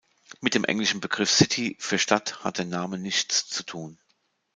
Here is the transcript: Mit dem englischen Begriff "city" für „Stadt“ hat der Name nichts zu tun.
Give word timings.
Mit 0.39 0.55
dem 0.55 0.63
englischen 0.63 0.99
Begriff 0.99 1.29
"city" 1.29 1.75
für 1.79 1.99
„Stadt“ 1.99 2.43
hat 2.43 2.57
der 2.57 2.65
Name 2.65 2.97
nichts 2.97 3.47
zu 3.47 3.61
tun. 3.61 3.99